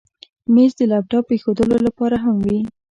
[0.53, 2.59] مېز د لپټاپ ایښودلو لپاره هم وي.